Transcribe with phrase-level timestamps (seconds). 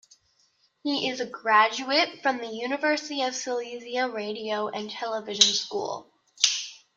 [0.83, 6.11] He is a graduate from the University of Silesia Radio and Television school.